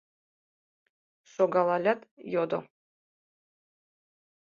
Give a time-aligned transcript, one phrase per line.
[1.31, 1.99] Шогалалят,
[2.33, 2.59] йодо: